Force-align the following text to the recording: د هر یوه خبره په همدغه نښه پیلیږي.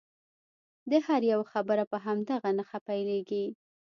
د 0.91 0.93
هر 1.05 1.21
یوه 1.31 1.45
خبره 1.53 1.83
په 1.91 1.97
همدغه 2.05 2.49
نښه 2.57 2.79
پیلیږي. 2.87 3.45